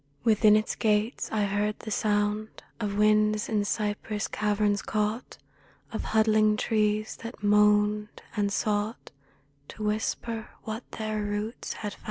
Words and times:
Within 0.23 0.55
its 0.55 0.73
gates 0.73 1.29
I 1.31 1.43
heard 1.43 1.77
the 1.77 1.91
sound 1.91 2.63
Of 2.79 2.97
winds 2.97 3.47
in 3.47 3.63
cypress 3.65 4.27
caverns 4.27 4.81
caught 4.81 5.37
Of 5.93 6.05
huddling 6.05 6.57
trees 6.57 7.17
that 7.17 7.43
moaned, 7.43 8.23
and 8.35 8.51
sought 8.51 9.11
To 9.67 9.83
whisper 9.83 10.49
what 10.63 10.89
their 10.93 11.21
roots 11.21 11.73
had 11.73 11.93
found. 11.93 11.99